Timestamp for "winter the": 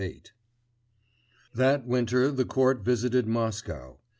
1.85-2.43